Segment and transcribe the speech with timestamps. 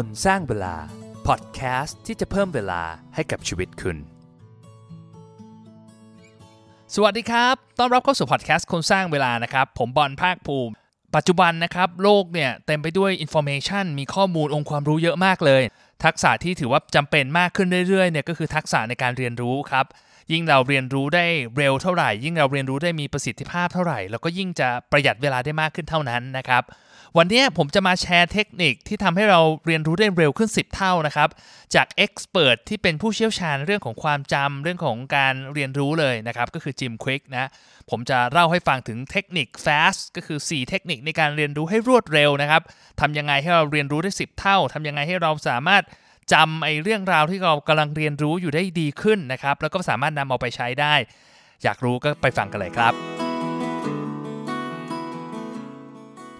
[0.00, 0.76] คนสร้างเวลา
[1.26, 2.82] พอดแคสต์ที่จะเพิ่มเวลา
[3.14, 3.96] ให้กับชีวิตคุณ
[6.94, 10.72] สวัสดีครับ ต้อนรับเข้าสู่พอดแคสต์คนสร้างเวลานะครับ ผมบอลภาคภูมิ
[11.14, 15.62] ปัจจุบันนะครับ โลกเนี่ยเต็มไปด้วย information มีข้อมูลองค์ความรู้เยอะมากเลย
[16.04, 19.86] ทักษะที่ถือว่าจำเป็นมากขึ้นเรื่อยๆเนี่ยก็คือทักษะในการเรียนรู้ครับ
[20.32, 26.64] ยิ่งเราเรียนรู้ได้เร็วเท่าไหร่ ยิ่งเราเรียนรู้ได้มีประสิทธิภาพเท่าไหร่แล้วก็ยิ่งจะประหยัดเวลาได้มากขึ้นเท่านั้นนะครับ
[27.18, 31.28] วันนี้ผมจะมาแชร์เทคนิคที่ทำให้เราเรียนรู้ได้เร็วขึ้น 10 เท่านะครับ
[31.74, 37.48] จากเอ็กซ์เพรสที่เป็นผู้เชี่ยวชาญเรื่องของความจำเรื่องของการเรียนรู้เลยนะครับ ก็คือจิมควิกนะ
[37.90, 42.62] ผมจะเล่าให้ฟังถึงเทคนิค fast ก็คือ 4 เทคนิคในการเรียนรู้ให้รวดเร็วนะครับ
[43.00, 45.82] ทำยังไงให้เราเรียนรู้ได้ 10 เท่าทำยังไงให้เราสามารถ
[46.32, 50.94] จำไอ้เรื่องราวที่เรากำลังเรียนรู้อยู่ได้ดีขึ้นนะครับ แล้วก็สามารถนำเอาไปใช้ได้
[51.62, 53.21] อยากรู้ก็ไปฟังกันเลยครับ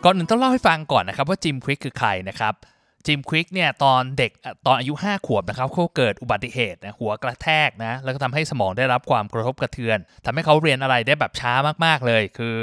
[0.05, 2.55] ก่อนอื่นต้องเล่าให้ฟังก่อนนะครับว่าจิมควิกคือใครนะครับ
[3.07, 4.33] จิมควิกเนี่ยตอนเด็ก
[4.67, 11.53] ตอนอายุ 5 ขวบนะครับเขาเกิดอุบัติเหตุนะหัวกระแทกนะแล้วก็ทำให้สมองได้รับความกระทบกระเทือนทำให้เขาเรียนอะไรได้แบบช้า
[11.85, 12.57] มากๆเลย คือ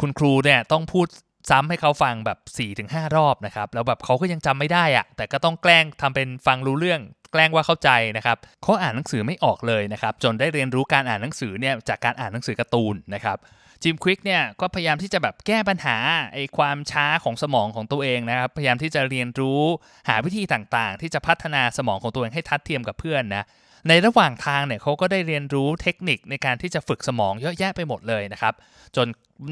[0.00, 1.06] คุณครูเนี่ยต้องพูด
[1.50, 2.38] ซ้ำให้เขาฟังแบบ
[2.78, 7.00] 4-5 รอบนะครับแล้วแบบเขาก็ยังจำไม่ได้อะแต่ก็ต้องแกล้งทำเป็นฟังรู้เรื่อง
[7.32, 13.38] แกล้งว่าเข้าใจนะครับเขาอ่านหนังสือไม่ออกเลยนะครับจนได้เรียนรู้การอ่านหนังสือเนี่ยจากการอ่านหนังสือการ์ตูนนะครับ
[13.84, 15.96] จิมควิกเนี่ยก็พยายามที่จะแบบแก้ปัญหา
[16.32, 19.62] ไอ้ความช้าของสมองของตัวเองนะครับ พยายามที่จะเรียนรู้
[20.08, 23.44] หาวิธีต่างๆ ที่จะพัฒนาสมองของตัวเองให้ทัดเทียมกับเพื่อนนะ
[23.88, 28.54] ในระหว่างทางเนี่ยเขาก็ได้เรียนรู้เทคนิคในการที่จะฝึกสมองเยอะแยะไปหมดเลยนะครับ
[28.96, 29.06] จน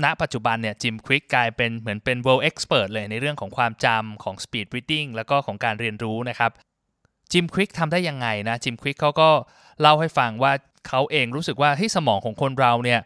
[0.05, 6.51] ณปัจจุบันเนี่ยจิมควิกกลายเป็นเหมือนเป็น world expert เลยในเรื่องของความจำของ speed reading แล้วก็ของการเรียนรู้นะครับ
[7.33, 9.31] จิมควิกทำได้ยังไงนะจิมควิกเขาก็
[9.81, 10.53] เล่าให้ฟังว่า
[10.89, 13.01] เขาเองรู้สึกว่าให้สมองของคนเราเนี่ย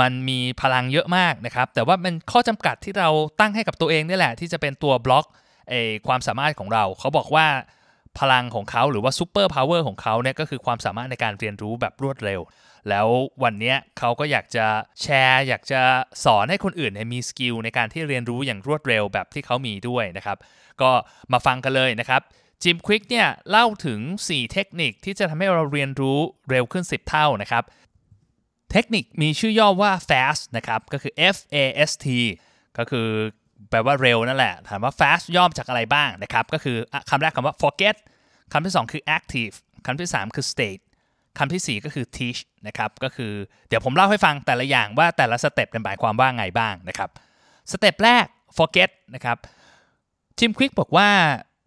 [0.00, 3.08] มันมีพลังเยอะมากนะครับ แต่ว่ามันข้อจำกัดที่เรา
[3.40, 5.26] ตั้งให้กับตัวเองนี่แหละ ที่จะเป็นตัวบล็อก
[5.70, 5.74] เอ
[6.06, 7.46] ความสามารถของเรา เขาบอกว่า
[8.18, 12.40] พลังของเขาหรือว่า superpower ของเขาเนี่ยก็คือความสามารถในการเรียนรู้แบบรวดเร็ว
[12.88, 13.08] แล้ว
[13.42, 14.66] วันนี้เขาก็อยากจะ
[15.02, 15.80] แชร์ อยากจะ
[16.24, 20.38] สอนให้คนอื่นมี skill ในการที่เรียนรู้อย่างรวดเร็วแบบที่เขามีด้วยนะครับ
[20.82, 20.90] ก็
[21.32, 22.20] มาฟังกันเลยนะครับ
[22.62, 26.18] จิมควิกเนี่ยเล่าถึง 4 เทคนิคที่จะทำให้เราเรียนรู้
[26.50, 27.64] เร็วขึ้น 10 เท่านะครับ
[28.72, 31.56] เทคนิคมีชื่อย่อว่า fast นะครับ ก็คือ F A
[31.88, 32.06] S T
[32.78, 33.06] ก็คือ
[33.70, 36.76] แปลว่าเร็วนั่นแหละ ถามว่า fast ย่อมาจากอะไรบ้างนะครับ ก็คือ
[37.10, 37.96] คำแรกคำว่า forget
[38.52, 39.54] คำที่ 2 คือ active
[39.86, 40.82] คำที่ 3 คือ state
[41.38, 43.32] คำที่ 4 ก็คือ teach นะครับ ก็คือ
[43.68, 47.10] เดี๋ยวผมเล่าให้ฟังแต่ละอย่างว่าแต่ละสเต็ปกันหมายความว่าไงบ้างนะครับ
[47.72, 49.36] สเต็ปแรก forget นะครับ
[50.38, 51.08] จิมควิกบอกว่า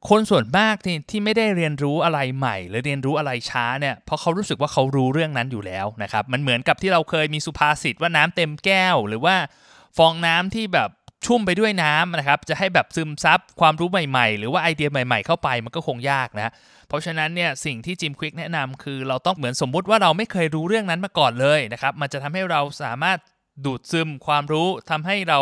[0.10, 9.36] คนส่วนมากที่ที่ไม่ได้เรียนรู้อะไรใหม่ หรือเรียนรู้อะไรช้าเนี่ยเพราะเขารู้สึกว่าเขารู้เรื่องนั้นอยู่แล้วนะครับมันเหมือนกับที่เราเคยมีสุภาษิตว่าน้ำเต็มแก้ว หรือว่า
[9.98, 10.90] ฟองน้ำที่แบบ
[11.26, 16.52] ชุ่มไปด้วยน้ำนะครับจะให้แบบซึมซับความรู้ใหม่ๆ หรือว่าไอเดียใหม่ ๆ เข้าไปมันก็คงยากนะ
[16.88, 23.18] เพราะฉะนั้นเนี่ยสิ่งที่จิมควิกแนะนำคือเราต้องเหมือนสมมุติว่าเราไม่เคยรู้เรื่องนั้นมาก่อนเลยนะครับมันจะทำให้เราสามารถ
[23.66, 25.40] ดูดซึมความรู้ทำให้เรา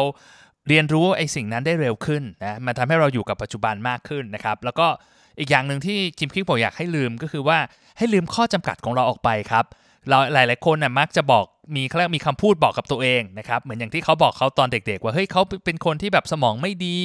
[0.68, 4.88] เรียนรู้ไอ้สิ่งนั้นได้เร็วขึ้นนะมันทำให้เราอยู่กับปัจจุบันมากขึ้นนะครับ แล้วก็
[5.40, 7.58] อีกอย่างหนึ่งที่จิมควิกบอกอยากให้ลืมก็คือว่า
[7.98, 9.66] ให้ลืมข้อจำกัดของเราออกไปครับ
[10.10, 16.98] เราหลาย ๆ คนน่ะมักจะบอกมีเขาเรียกมีคำพูดบอกกับตัวเองนะครับเหมือนอย่างที่เขาบอกเขาตอนเด็ก ๆ ว่าเฮ้ยเขาเป็นคนที่แบบสมองไม่ดี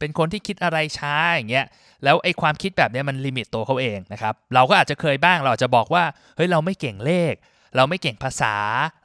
[0.00, 1.66] เป็นคนที่คิดอะไรช้าอย่างเงี้ย
[2.04, 6.04] แล้วไอ้ความคิดแบบนี้มัน limit ตัวเขาเองนะครับเราก็อาจจะเคยบ้างเราอาจจะบอกว่า
[6.36, 7.34] เฮ้ยเราไม่เก่งเลข
[7.76, 8.54] เราไม่เก่งภาษา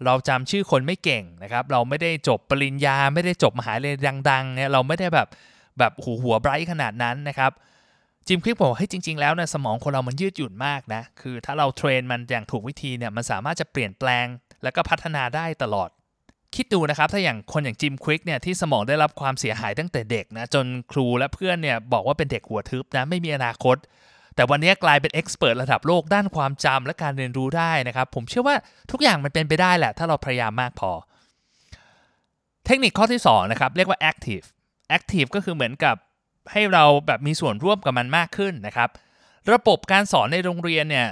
[0.05, 3.95] เราจำชื่อคนไม่เก่งนะครับ เราไม่ได้จบปริญญา ไม่ได้จบมหาลัย
[4.29, 5.27] ดังๆเนี่ยเราไม่ได้แบบ
[5.79, 7.51] แบบหูหัวไบรท์ขนาดนั้นนะครับ
[8.27, 14.25] จิมคลิกบอกให้จริง ๆ แล้วนะสมองคนเรามันยืดหยุ่นมากนะ คือถ้าเราเทรนมันอย่างถูกวิธีเนี่ยมันสามารถจะเปลี่ยนแปลง
[14.63, 15.89] แล้วก็พัฒนาได้ตลอด
[16.55, 23.77] คิดดูนะครับ ถ้าอย่างคนอย่างจิมควิกเนี่ยที่สมองได้รับความเสียหายตั้งแต่เด็กนะจนครูและเพื่อนเนี่ยบอกว่าเป็นเด็กหัวทึบนะไม่มีอนาคต
[24.39, 28.55] แต่วันนี้กลายเป็นเอ็กซ์เพรสระดับโลกด้านความจำและการเรียนรู้ได้นะครับ ผมเชื่อว่า
[28.91, 30.91] ทุกอย่างมันเป็นไปได้แหละ ถ้าเราพยายามมากพอ
[32.65, 34.45] เทคนิคข้อที่2นะครับเรียกว่า active
[34.97, 35.95] active ก็คือเหมือนกับ
[36.51, 38.89] ให้เราแบบมีส่วนร่วมกับมันมากขึ้นนะครับ
[39.53, 41.07] ระบบการสอนในโรงเรียนเนี่ย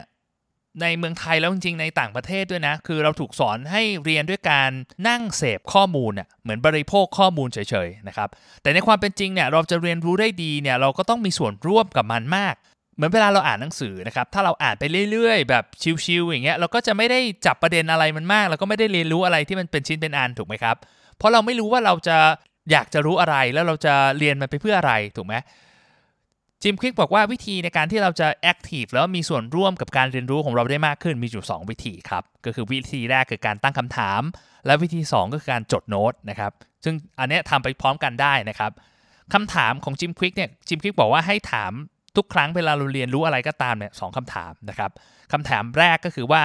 [0.81, 4.69] ในเมืองไทยแล้วจริงๆในต่างประเทศด้วยนะ คือเราถูกสอนให้เรียนด้วยการ
[5.07, 7.57] นั่งเสพข้อมูลเน่ยเหมือนบริโภคข้อมูลเฉ
[7.87, 8.29] ยๆนะครับ
[8.61, 12.55] แต่ในความเป็นจริงเนี่ยเราจะเรียนรู้ได้ดีเนี่ยเราก็ต้องมีส่วนร่วมกับมันมาก
[12.97, 15.63] เหมือนเวลาเราอ่านหนังสือนะครับ ถ้าเราอ่านไปเรื่อยๆ แบบ
[16.05, 20.75] ชิวๆอย่างเงี้ย เราก็จะไม่ได้จับประเด็นอะไรมันมากแล้วก็ไม่ได้เรียนรู้อะไรที่มันเป็นชิ้นเป็นอันถูกไหมครับ
[21.17, 22.17] เพราะเราไม่รู้ว่าเราจะ
[22.71, 25.35] อยากจะรู้อะไรแล้วเราจะเรียนมันไปเพื่ออะไรถูกไหม
[26.61, 34.21] จิมควิกบอกว่าวิธีในการที่เราจะแอคทีฟแล้วมีส่วนร่วมกับการเรียนรู้ของเราได้มากขึ้นมีอยู่ 2 วิธีครับ ก็คือวิธีแรกคือการตั้งคำถาม
[34.65, 36.51] และวิธี 2 ก็คือการจดโน้ตนะครับ
[36.83, 38.71] ซึ่งอันนี้ทำไปพร้อมกันได้นะครับ
[39.33, 41.73] คำถามของจิมควิกเนี่ยจิมควิกบอกว่าให้ถาม
[42.17, 44.91] ทุกครั้งเวลาเราเรียนรู้อะไรก็ตามเนี่ยสองคำถามนะครับ
[45.33, 46.41] คำถามแรกก็คือว่า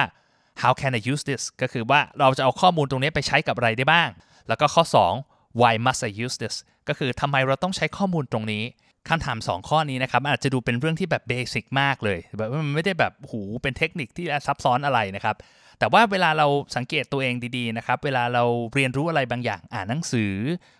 [0.61, 4.09] how can I use this ก็คือว่าเราจะเอาข้อมูลตรงนี้ไปใช้กับอะไรได้บ้าง
[4.47, 4.83] แล้วก็ข้อ
[5.21, 6.55] 2 why must I use this
[6.87, 8.63] ก็คือทำไมเราต้องใช้ข้อมูลตรงนี้
[9.09, 15.35] คำถาม 2 ข้อนี้นะครับอาจจะดูเป็นเรื่องที่แบบเบสิกมากเลยแบบมันไม่ได้แบบหูเป็นเทคนิคที่ซับซ้อนอะไรนะครับ
[15.79, 18.43] แต่ว่าเวลาเราสังเกตตัวเองดีๆนะครับ เวลาเรา
[18.73, 20.33] เรียนรู้อะไรบางอย่าง อ่านหนังสือ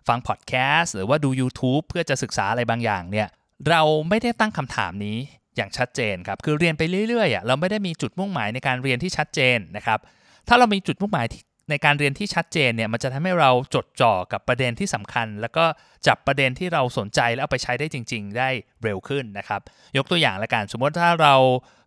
[0.08, 3.28] ฟังพอดแคสต์หรือว่าดู YouTube เพื่อจะศึกษาอะไรบางอย่างเนี่ย
[3.70, 5.18] เราไม่ได้ตั้งคำถามนี้
[5.56, 10.00] อย่างชัดเจนครับ คือเรียนไปเรื่อยๆอะเราไม่ได้มีจุดมุ่งหมายในการเรียนที่ชัดเจนนะครับ
[10.48, 11.28] ถ้าเรามีจุดมุ่งหมาย
[11.70, 15.66] ในการเรียนที่ชัดเจนเนี่ยมันจะทำให้เราจดจ่อกับประเด็นที่สำคัญ แล้วก็
[16.08, 18.50] จับประเด็นที่เราสนใจแล้วเอาไปใช้ได้จริง ๆ ได้
[18.84, 19.62] เร็วขึ้นนะครับ
[19.98, 21.36] ยกตัวอย่างละกันสมมติถ้าเรา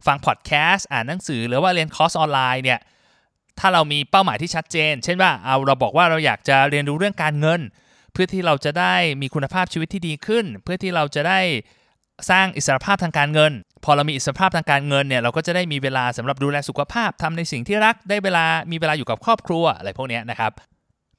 [0.06, 2.80] ฟังพอดแคสต์อ่านหนังสือ หรือว่าเรียนคอร์สออนไลน์เนี่ย
[3.58, 7.60] ถ้าเรามีเป้าหมายที่ชัดเจน เช่นว่าเอาเราบอกว่าเราอยากจะเรียนรู้เรื่องการเงิน
[8.16, 11.40] เพื่อที่เราจะได้มีคุณภาพชีวิตที่ดีขึ้น เพื่อที่เราจะได้
[12.30, 13.52] สร้างอิสรภาพทางการเงิน
[13.84, 20.52] พอเรามีอิสรภาพทางการเงินเนี่ยเราก็จะได้มีเวลาสำหรับดูแลสุขภาพทำในสิ่งที่รักได้เวลามีเวลาอยู่กับครอบครัวอะไรพวกนี้นะครับ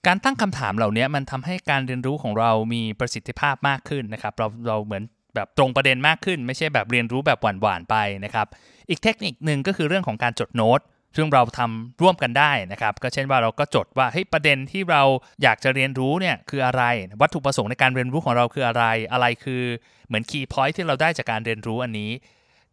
[0.07, 5.03] การตั้งคำถามเหล่านี้มันทำให้การเรียนรู้ของเรามีประสิทธิภาพมากขึ้นนะครับเราเราเหมือน
[5.35, 7.95] แบบตรงประเด็นมากขึ้น ไม่ใช่แบบเรียนรู้แบบหวานๆไป
[8.25, 8.47] นะครับ
[8.89, 10.79] อีกเทคนิคหนึ่งก็คือเรื่องของการจดโน้ต
[11.17, 15.03] ซึ่งเราทำร่วมกันได้นะครับ ก็เช่นว่าเราก็จดว่าเฮ้ยประเด็นที่เรา
[15.43, 16.83] อยากจะเรียนรู้เนี่ยคืออะไร
[17.21, 19.63] วัตถุประสงค์ในการเรียนรู้ของเราคืออะไร อะไรคือ
[20.07, 22.11] เหมือนคีย์พอยท์ที่เราได้จากการเรียนรู้อันนี้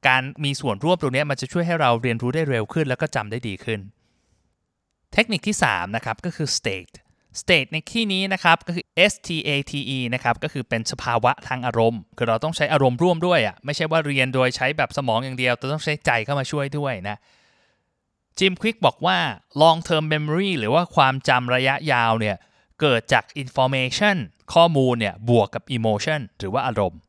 [0.08, 3.80] การมีส่วนร่วมตรงนี้มันจะช่วยให้เราเรียนรู้ได้เร็วขึ้น แล้วก็จำได้ดีขึ้น
[5.12, 6.94] เทคนิคที่3นะครับก็คือ state
[7.40, 17.16] state ในที่นี้นะครับก็คือ S T A T E นะครับก็คือเป็นสภาวะทางอารมณ์ คือเราต้องใช้อารมณ์ร่วมด้วยอะไม่ใช่ว่าเรียนโดยใช้แบบสมองอย่างเดียวแต่ต้องใช้ใจเข้ามาช่วยด้วยนะ
[18.38, 19.18] จิมควิกบอกว่า
[19.62, 22.36] long term memory หรือว่าความจำระยะยาวเนี่ย
[22.80, 24.16] เกิดจาก information
[24.54, 27.00] ข้อมูลเนี่ยบวกกับ emotion หรือว่าอารมณ์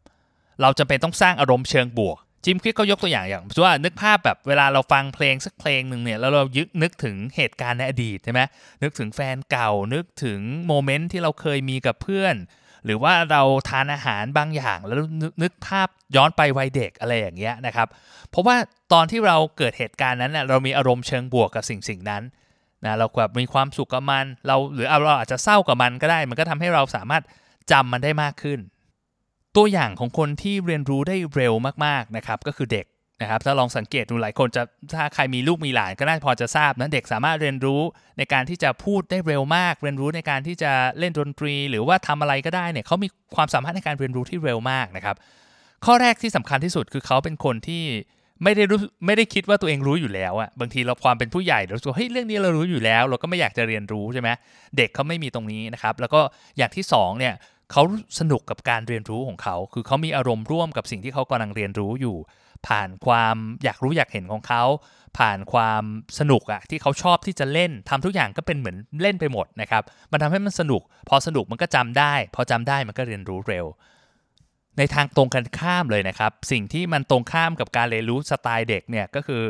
[0.61, 8.41] เราจะเป็นต้องสร้างอารมณ์เชิงบวก จิมควิกก็ยกตัวอย่างอย่างว่านึกภาพแบบเวลาเราฟังเพลงสักเพลงหนึ่งเนี่ยแล้วเรายึกนึกถึงเหตุการณ์ในอดีตใช่ไหม
[8.83, 12.35] นึกถึงแฟนเก่านึกถึงโมเมนต์ที่เราเคยมีกับเพื่อน
[12.85, 17.87] หรือว่าเราทานอาหารบางอย่างแล้วนึกนึกภาพย้อนไปวัยเด็กอะไรอย่างเงี้ยนะครับ
[18.29, 18.55] เพราะว่า
[18.93, 22.23] ตอนที่เราเกิดเหตุการณ์นั้นเน่ยเรามีอารมณ์เชิงบวกกับสิ่งสิ่งนั้น
[22.85, 27.23] นะเราแบบมีความสุขกับมัน เราหรือเราอาจจะเศร้ากับมันก็ได้ มันก็ทำให้เราสามารถ
[27.71, 28.59] จำมันได้มากขึ้น
[29.55, 31.53] ตัวอย่างของคนที่เรียนรู้ได้เร็ว
[31.85, 32.85] มากๆนะครับ ก็คือเด็ก
[33.21, 34.63] นะครับถ้าลองสังเกตดูหลายคนจะ
[34.95, 37.81] ถ้าใครมีลูกมีหลานก็น่าพอจะทราบนะเด็กสามารถเรียนรู้
[38.17, 45.15] ในการที่จะพูดได้เร็วมาก เรียนรู้ในการที่จะเล่นดนตรี หรือว่าทำอะไรก็ได้เนี่ยเขามีความสามารถในการเรียนรู้ที่เร็วมากนะครับ
[45.85, 47.83] ข้อแรกที่สำคัญที่สุดคือเขาเป็นคนที่
[48.43, 54.29] ไม่ได้รู้ไม่ได้คิดว่าตัวเองรู้อยู่แล้วอะบางทีเราความเป็นผู้ใหญ่เราสึกเฮ้ยเรื่องนี้เรารู้อยู่แล้ว เราก็ไม่อยากจะเรียนรู้ใช่ไหม
[54.77, 56.21] เด็กเขาไม่มีตรงนี้นะครับแล้วก็
[56.57, 57.33] อย่างที่2เนี่ย
[57.71, 57.83] เขา
[58.19, 62.17] สนุกกับการเรียนรู้ของเขา คือเขามีอารมณ์ร่วมกับสิ่งที่เขากำลังเรียนรู้อยู่
[62.67, 64.63] ผ่านความอยากรู้อยากเห็นของเขา
[65.17, 65.83] ผ่านความ
[66.19, 73.65] สนุกอะที่เขาชอบที่จะเล่นทำทุกอย่างก็เป็นเหมือนเล่นไปหมดนะครับ มันทำให้มันสนุก พอสนุกมันก็จำได้ พอจำได้มันก็เรียนรู้เร็ว
[74.77, 79.43] ในทางตรงกันข้ามเลยนะครับ สิ่งที่มันตรงข้ามกับการเรียนรู้สไตล์เด็กเนี่ยก็คือ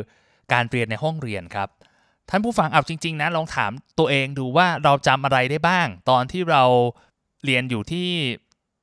[0.52, 1.68] การเรียนในห้องเรียนครับ
[2.30, 6.64] ท่านผู้ฟังเอาจริง ๆนะลองถามตัวเองดูว่าเราจำอะไรได้บ้าง ตอนที่เรา
[7.46, 8.08] เรียนอยู่ที่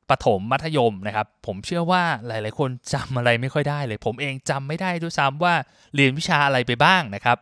[0.10, 5.54] ประถมมัธยมนะครับ ผมเชื่อว่าหลาย ๆ คนจำอะไรไม่ค่อยได้เลย ผมเองจำไม่ได้ด้วยซ้ำว่า
[5.96, 7.38] เรียนวิชาอะไรไปบ้างนะครับ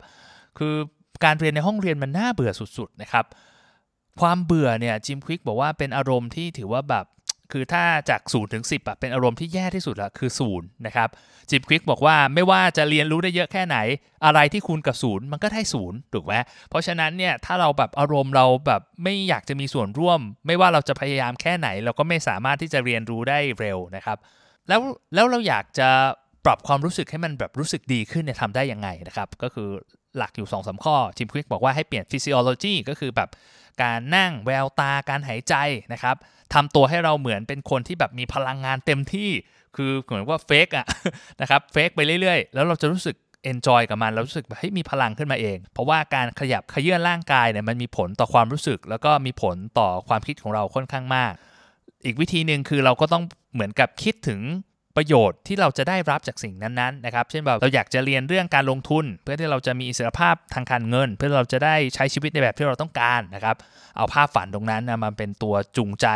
[0.57, 0.75] คือ
[1.23, 3.25] การเรียนในห้องเรียนมันน่าเบื่อสุด ๆ นะครับ
[4.21, 7.05] ความเบื่อเนี่ยจิมควิกบอกว่าเป็นอารมณ์ที่ถือว่าแบบ
[7.53, 11.09] คือถ้าจาก0ูนย์ถึงสิเป็นอารมณ์ที่แย่ที่สุดละคือศูนย์นะครับ
[11.49, 13.77] จิมควิกบอกว่าไม่ว่าจะเรียนรู้ได้เยอะแค่ไหน
[14.25, 16.33] อะไรที่คูณกับศูนย์มันก็ได้ศูนย์ถูกไหม
[16.69, 24.17] เพราะฉะนั้นเนี่ยถ้าเราแบบอารมณ์เราแบบไม่อยากจะมีส่วนร่วม ไม่ว่าเราจะพยายามแค่ไหน เราก็ไม่สามารถที่จะเรียนรู้ได้เร็วนะครับ
[24.67, 24.81] แล้ว
[25.13, 25.89] แล้วเราอยากจะ
[26.45, 29.69] ปรับความรู้สึกให้มันแบบรู้สึกดีขึ้นเนี่ยทำได้ยังไงนะครับก็คือ
[30.17, 33.29] หลักอยู่2อสข้อจิมควิกบอกว่าให้เปลี่ยน physiology ก็คือแบบ
[33.81, 35.55] การนั่งแววตาการหายใจ
[35.93, 36.15] นะครับ
[36.53, 39.29] ทำตัวให้เราเหมือนเป็นคนที่แบบมีพลังงานเต็มที่
[39.75, 40.85] คือเหมือนว่า fake อะ
[41.41, 51.33] นะครับ fake ไปเรื่อยๆ แล้วเราจะรู้สึก enjoy กับมันเรารู้สึกแบบให้มีพลังขึ้นมาเอง เพราะว่าการขยับเขยื้อนร่างกายเนี่ยมันมีผลต่อความรู้สึก แล้วก็มีผลต่อความคิดของเราค่อนข้างมาก
[52.05, 53.23] อีกวิธีหนึ่งคือเราก็ต้อง
[53.53, 54.39] เหมือนกับคิดถึง
[54.95, 63.55] ประโยชน์ที่เราจะได้รับจากสิ่งนั้นๆนะครับ เช่นแบบเราอยากจะเรียนเรื่องการลงทุน เพื่อที่เราจะมีอิสรภาพทางการเงิน เพื่อเราจะได้ใช้ชีวิตในแบบที่เราต้องการนะครับ
[63.97, 66.07] เอาภาพฝันตรงนั้นนะมาเป็นตัวจูงใจ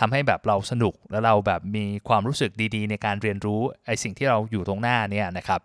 [0.00, 5.60] ทำให้แบบเราสนุก แล้วเราแบบมีความรู้สึกดีๆ ในการเรียนรู้ไอ้สิ่งที่เราอยู่ตรงหน้าเนี่ยนะครับ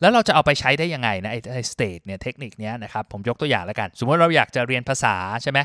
[0.00, 5.58] แล้วเราจะเอาไปใช้ได้ยังไงนะไอ้ไอ้สเตทเนี่ยเทคนิคเนี้ยนะครับผมยกตัวอย่างแล้วกัน สมมติเราอยากจะเรียนภาษาใช่ไหม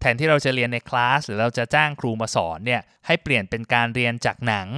[0.00, 4.68] แทนที่เราจะเรียนในคลาสหรือเราจะจ้างครูมาสอนเนี่ยให้เปลี่ยนเป็นการเรียนจากหนัง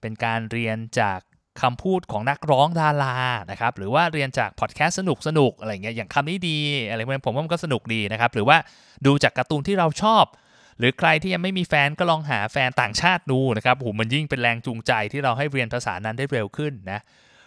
[0.00, 1.18] เป็นการเรียนจาก
[1.62, 3.16] คำพูดของนักร้องดารา
[3.50, 8.56] นะครับหรือว่าเรียนจากพอดแคสต์สนุกสนุกอะไรเงี้ยอย่างคำนี้ดีอะไรพวกนี้ผมว่ามันก็สนุกดีนะครับหรือว่า
[9.06, 10.24] ดูจากการ์ตูนที่เราชอบ
[10.78, 17.00] หรือใครที่ยังไม่มีแฟนก็ลองหาแฟนต่างชาติดูนะครับโหมันยิ่งเป็นแรงจูงใจที่เราให้เรียนภาษานั้นได้เร็วขึ้นนะ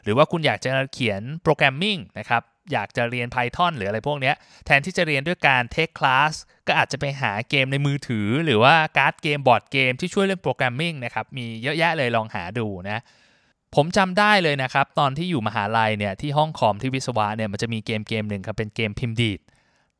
[0.03, 2.41] หรือว่าคุณอยากจะเขียนโปรแกรมมิ่งนะครับ
[2.71, 4.33] อยากจะเรียน Python หรืออะไรพวกนี้
[4.65, 6.33] แทนที่จะเรียนด้วยการ take class
[6.67, 13.01] ก็อาจจะไปหาเกมในมือถือ หรือว่า card game board game ที่ช่วยเรื่อง programming นะครับมีเยอะแยะเลยลองหาดูนะ
[13.75, 19.39] ผมจำได้เลยนะครับ ตอนที่อยู่มหาลัยเนี่ยที่ห้องคอมที่วิศวะเนี่ยมันจะมีเกมเกมหนึ่งครับเป็นเกมพิมพ์ดีด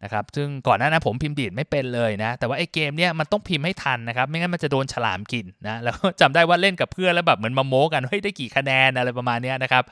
[0.04, 9.84] นะครับซึ่งก่อนหน้านั้นผมพิมพ์ดีดไม่เป็นเลยนะ แต่ว่าไอ้เกมเนี่ยมันต้องพิมพ์ให้ทันนะครับ ไม่งั้นมันจะโดนฉลามกินนะแล้วจำได้ว่าเล่นกับเพื่อนแล้วแบบเหมือนมาโม้กันเฮ้ยได้กี่คะแนนอะไรประมาณนี้นะครับ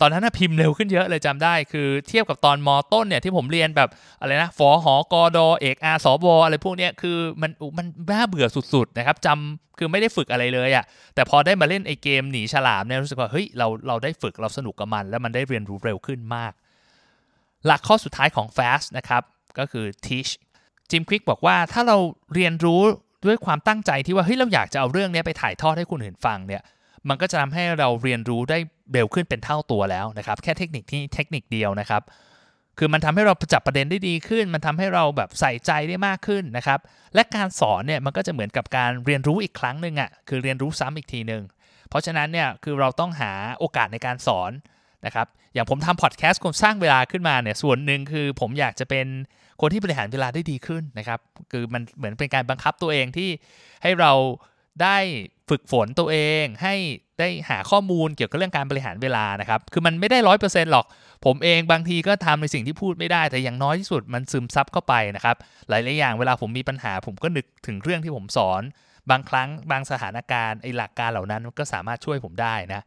[0.00, 3.88] ตอนนั้นพิมพ์เร็วขึ้นเยอะเลยจำได้ คือเทียบกับตอนมอต้นเนี่ยที่ผมเรียนแบบ
[4.20, 10.84] อะไรนะฝอหอกอดอเอกอาสบอะไรพวกเนี้ยคือมันมันน่าเบื่อสุดๆนะครับจำคือไม่ได้ฝึกอะไรเลยอะ่ะ
[11.14, 16.52] แต่พอได้มาเล่นไอเกมหนีฉลามเนี่ยรู้สึกว่าเฮ้ยเราเราได้ฝึกเราสนุกกับมัน แล้วมันได้เรียนรู้เร็วขึ้นมาก
[17.66, 19.22] หลักข้อสุดท้ายของ fast นะครับ
[19.58, 20.30] ก็คือ teach
[20.90, 21.96] จิมควิกบอกว่าถ้าเรา
[22.34, 22.80] เรียนรู้
[23.26, 26.62] ด้วยความตั้งใจที่ว่าเฮ้ยเราอยากจะเอาเรื่องนี้ไปถ่ายทอดให้คนอื่นฟังเนี่ย
[27.08, 28.58] มันก็จะทำให้เราเรียนรู้ได้
[28.92, 32.02] เร็วขึ้นเป็นเท่าตัวแล้วนะครับ แค่เทคนิคที่เทคนิคเดียวนะครับ
[32.78, 36.80] คือมันทำให้เราจับประเด็นได้ดีขึ้น มันทำให้เราแบบใส่ใจได้มากขึ้นนะครับ
[37.14, 41.42] และการสอนเนี่ยมันก็จะเหมือนกับการเรียนรู้อีกครั้งหนึ่งอะ่ะคือเรียนรู้ซ้ำอีกทีหนึ่ง
[41.88, 44.52] เพราะฉะนั้นเนี่ยคือเราต้องหาโอกาสในการสอน
[45.06, 49.06] นะครับอย่างผมทำพอดแคสต์คนสร้างเวลาขึ้นมาเนี่ยส่วนหนึ่งคือผมอยากจะเป็น
[49.60, 51.20] คนที่บริหารเวลาได้ดีขึ้นนะครับ
[51.52, 53.30] คือมันเหมือนเป็นการบังคับตัวเองที่
[53.82, 54.12] ให้เรา
[54.82, 54.96] ได้
[55.48, 56.74] ฝึกฝนตัวเองให้
[57.20, 60.86] ได้หาข้อมูลเกี่ยวกับเรื่องการบริหารเวลานะครับ คือมันไม่ได้ร้อยเปอร์เซ็นต์หรอก
[61.24, 65.36] ผมเองบางทีก็ทำในสิ่งที่พูดไม่ได้ แต่อย่างน้อยที่สุดมันซึมซับเข้าไปนะครับ
[65.68, 68.62] หลายๆอย่างเวลาผมมีปัญหา ผมก็นึกถึงเรื่องที่ผมสอน
[69.10, 72.82] บางครั้งบางสถานการณ์ไอ้หลักการเหล่านั้นก็สามารถช่วยผมได้นะ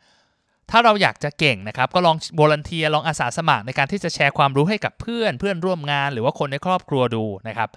[0.72, 7.70] ถ้าเราอยากจะเก่งนะครับ ก็ลอง volunteer ลองอาสาสมัครในการที่จะแชร์ความรู้ให้กับเพื่อนเพื่อนร่วมงาน หรือว่าคนในครอบครัวดูนะครับ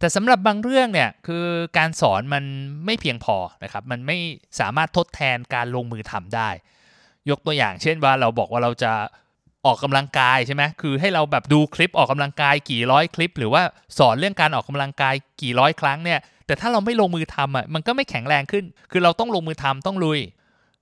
[0.00, 1.44] แต่สำหรับบางเรื่องเนี่ยคือ
[1.78, 2.44] การสอนมัน
[2.86, 4.18] ไม่เพียงพอนะครับมันไม่
[4.60, 6.48] สามารถทดแทนการลงมือทำได้
[7.30, 8.92] ยกตัวอย่างเช่นว่าเราบอกว่าเราจะ
[9.66, 13.62] ออกกำลังกายใช่ไหมคือให้เราแบบดูคลิปออกกำลังกายกี่ร้อยคลิป หรือว่า
[13.98, 20.20] สอนเรื่องการออกกำลังกายกี่ร้อยครั้งเนี่ยแต่ถ้าเราไม่ลงมือทำอะมันก็ไม่แข็งแรงขึ้น คือเราต้องลงมือทำต้องลุย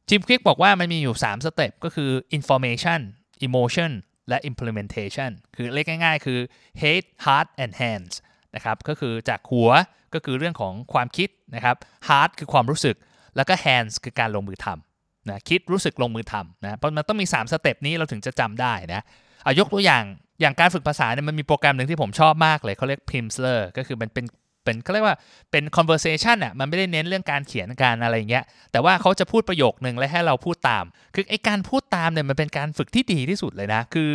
[0.09, 3.01] จิมควิกบอกว่ามันมีอยู่ 3 สเต็ปก็คือ information
[3.47, 3.91] emotion
[4.29, 6.39] และ implementation คือเรียกง่ายๆ คือ
[6.81, 8.15] head heart and hands
[8.55, 9.71] นะครับก็คือจากหัว
[10.15, 11.77] ก็คือเรื่องของความคิดนะครับ
[12.09, 12.97] heart คือความรู้สึก
[13.37, 19.03] แล้วก็ hands คือการลงมือทำนะคิดรู้สึกลงมือทำนะเพราะมันต้องมี 3 สเต็ปนี้เราถึงจะจำได้นะ
[19.45, 20.05] เอายกตัวอย่าง
[20.41, 24.25] อย่างการฝึกภาษาเนี่ยมันมีโปรแกรมหนึ่งที่ผมชอบมากเลยเขาเรียก Pimsleur ก็คือมันเป็น
[24.69, 25.17] เป็นเขาเรียกว่า
[25.51, 30.85] เป็น conversation อะมันไม่ได้เน้นเรื่องการเขียนการอะไรเงี้ยแต่ว่าเขาจะพูดประโยคนึงและให้เราพูดตาม
[31.15, 34.11] คือไอการพูดตามเนี่ยมันเป็นการฝึกที่ดีที่สุดเลยนะ คือ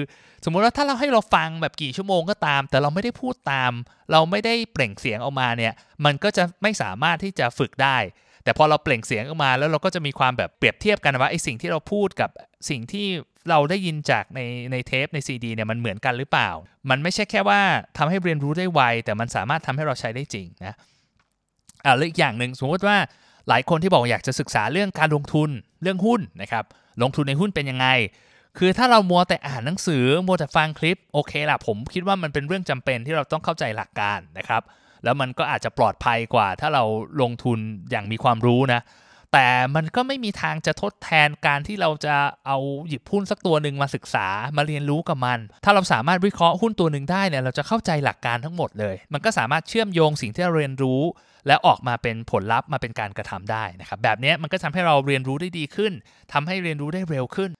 [0.45, 3.71] สมมุติว่าถ้าเราให้เราฟังแบบกี่ชั่วโมงก็ตาม แต่เราไม่ได้พูดตาม
[4.11, 5.73] เราไม่ได้เปล่งเสียงออกมาเนี่ย
[6.05, 7.97] มันก็จะไม่สามารถที่จะฝึกได้
[8.43, 12.29] แต่พอเราเปล่งเสียงออกมาแล้วเราก็จะมีความแบบเปรียบเทียบกันว่าไอสิ่งที่เราพูดกับ
[12.69, 13.07] สิ่งที่
[13.49, 14.39] เราได้ยินจากใน
[14.71, 16.49] ในเทปในซีดีเนี่ยมันเหมือนกันหรือเปล่า
[16.89, 17.61] มันไม่ใช่แค่ว่า
[17.97, 20.75] ทำให้เรียนรู้ได้ไว แต่มันสามารถทำให้เราใช้ได้จริงนะ
[21.85, 22.97] อ่าแล้วอีกอย่างหนึ่งสมมติว่า
[23.49, 25.49] หลายคนที่บอกอยากจะศึกษาเรื่องการลงทุน
[25.81, 26.65] เรื่องหุ้นนะครับ
[27.01, 27.87] ลงทุนในหุ้นเป็นยังไง
[28.57, 34.61] คือถ้าเรามัวแต่อ่านหนังสือมัวแต่ฟังคลิปโอเคล่ะผมคิดว่ามันเป็นเรื่องจำเป็นที่เราต้องเข้าใจหลักการนะครับ
[35.03, 36.83] แล้วมันก็อาจจะปลอดภัยกว่า ถ้าเรา
[37.21, 37.59] ลงทุน
[37.91, 38.81] อย่างมีความรู้นะ
[39.33, 42.15] แต่มันก็ไม่มีทางจะทดแทนการที่เราจะ
[42.47, 51.01] เอาหยิบหุ้นสักตัวหนึ่งมาศึกษามาเรียนรู้กับมัน ถ้าเราสามารถวิเคราะห์หุ้นตัวหนึ่งได้เนี่ยเราจะเข้าใจหลักการทั้งหมดเลย มันก็สามารถเชื่อมโยงสิ่งที่เราเรียนรู้
[51.47, 55.93] แล้วออกมาเป็นผลลัพธ์มาเป็นการกระทำได้นะครับแบบนี้มันก็ทำให้เราเรียนรู้ได้ดีขึ้น
[56.33, 57.51] ทำให้เรียนรู้ได้เร็วขึ้น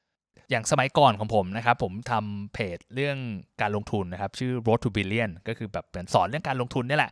[0.49, 3.17] อย่างสมัยก่อนของผมนะครับผมทำเพจเรื่อง
[3.61, 7.11] การลงทุนนะครับชื่อ Road to Billion ก็คือแบบเป็นสอนเรื่องการลงทุนนี่แหละ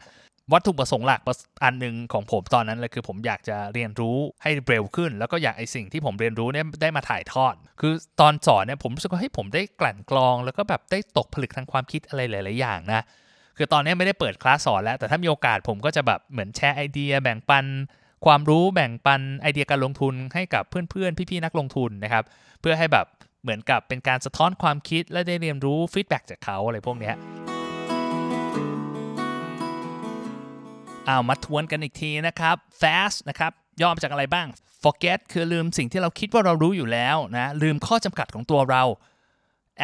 [0.54, 1.22] วัตถุประสงค์หลัก
[1.64, 13.04] อันหนึ่งของผมตอนนั้นเลยคือผมอยากจะเรียนรู้ให้เร็วขึ้น แล้วก็อยากไอสิ่งที่ผมเรียนรู้เนี่ยได้มาถ่ายทอด คือตอนสอนเนี่ยผมรู้สึกว่าให้ผมได้กลั่นกรอง แล้วก็แบบได้ตกผลึกทางความคิดอะไรหลาย ๆ อย่างนะ
[13.58, 17.66] คือตอนนี้ไม่ได้เปิดคลาสสอนแล้ว แต่ถ้ามีโอกาสผมก็จะแบบเหมือนแชร์ไอเดียแบ่งปัน
[18.26, 22.24] ความรู้แบ่งปันไอเดียการลงทุนให้กับเพื่อนๆ พี่ๆ นักลงทุนนะครับ
[22.62, 23.06] เพื่อให้แบบ
[23.44, 27.12] เหมือนกับเป็นการสะท้อนความคิดและได้เรียนรู้ฟีดแบ็จากเขาอะไรพวกนี้
[31.08, 34.48] เอามาทวนกันอีกทีนะครับ fast นะครับย่อมาจากอะไรบ้าง
[34.84, 38.84] forget คือลืมสิ่งที่เราคิดว่าเรารู้อยู่แล้วนะลืมข้อจำกัดของตัวเรา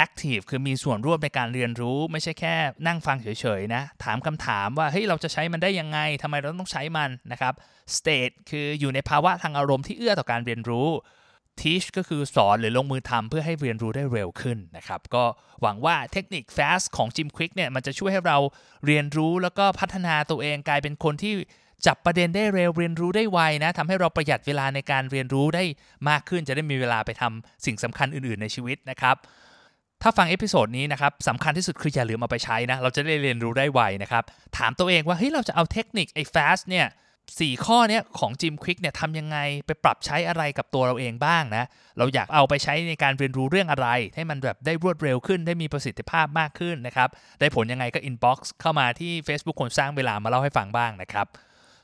[0.04, 2.56] active คือมีส่วนร่วมในการเรียนรู้ ไม่ใช่แค่
[2.88, 3.28] นั่งฟังเฉ
[3.60, 7.54] ยๆนะถามคำถามว่าเฮ้ยเราจะใช้มันได้ยังไงทำไมเราต้องใช้มันนะครับ
[7.98, 10.88] state คืออยู่ในภาวะทางอารมณ์ที่เอื้อต่อการเรียนรู้
[11.62, 15.24] teach ก็คือสอนหรือลงมือทำเพื่อให้เรียนรู้ได้เร็วขึ้นนะครับ ก็
[15.62, 18.38] หวังว่าเทคนิค fast ของ Jim Quick เนี่ยมันจะช่วยให้เรา
[18.86, 21.34] เรียนรู้แล้วก็พัฒนาตัวเองกลายเป็นคนที่
[21.88, 25.64] จับประเด็นได้เร็วเรียนรู้ได้ไวนะทำให้เราประหยัดเวลาในการเรียนรู้ได้
[26.10, 29.16] มากขึ้นจะได้มีเวลาไปทำสิ่งสำคัญอื่นๆในชีวิตนะครับ
[30.02, 34.24] ถ้าฟัง episode นี้นะครับสำคัญที่สุดคืออย่าลืมเอาไปใช้นะเราจะได้เรียนรู้ได้ไวนะครับ
[34.58, 36.86] ถามตัวเองว่าเฮ้ยเราจะเอาเทคนิคไอ้ fast เนี่ย
[37.40, 41.66] สี่ข้อเนี้ยของจิมควิกเนี่ยทำยังไงไปปรับใช้อะไรกับตัวเราเองบ้างนะ
[41.98, 51.28] เราอยากเอาไปใช้ในการเรียนรู้เรื่องอะไร ให้มันแบบได้รวดเร็วขึ้นได้มีประสิทธิภาพมากขึ้นนะครับ ได้ผลยังไงก็ inbox เข้ามาที่ Facebook คนสร้างเวลามาเล่าให้ฟังบ้างนะครับ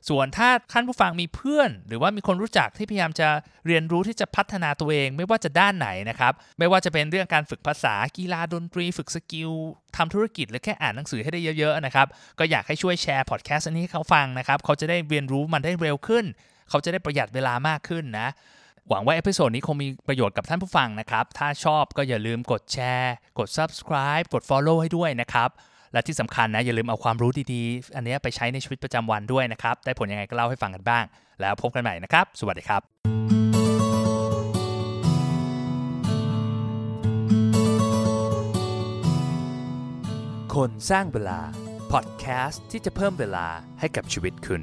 [0.09, 3.27] ส่วนถ้าท่านผู้ฟังมีเพื่อน หรือว่ามีคนรู้จักที่พยายามจะ
[3.67, 9.51] เรียนรู้ที่จะพัฒนาตัวเอง ไม่ว่าจะด้านไหนนะครับไม่ว่าจะเป็นเรื่องการฝึกภาษากีฬาดนตรี ฝึก skill
[9.97, 12.07] ทำธุรกิจหรือแค่อ่านหนังสือให้ได้เยอะๆนะครับ
[12.39, 16.25] ก็อยากให้ช่วยแชร์พอดแคสต์อันนี้ให้เขาฟังนะครับเขาจะได้เรียนรู้มันได้เร็วขึ้น
[16.69, 18.29] เขาจะได้ประหยัดเวลามากขึ้นนะ
[18.89, 25.49] หวังว่า episode นี้คงมีประโยชน์กับท่านผู้ฟังนะครับ ถ้าชอบก็อย่าลืมกดแชร์ กด subscribe กด follow ให้ด้วยนะครับ
[25.93, 31.03] และที่สำคัญนะอย่าลืมเอาความรู้ดีๆ อันนี้ไปใช้ในชีวิตประจำวันด้วยนะครับ ได้ผลยังไงก็เล่าให้ฟังกันบ้าง
[31.41, 32.81] แล้วพบกันใหม่นะครับ สวัสดีครับ
[40.55, 41.39] คนสร้างเวลา
[41.91, 43.47] พอดแคสต์ที่จะเพิ่มเวลา
[43.79, 44.61] ให้กับชีวิตคุณ